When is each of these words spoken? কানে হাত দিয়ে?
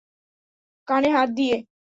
কানে 0.87 1.09
হাত 1.15 1.29
দিয়ে? 1.37 1.55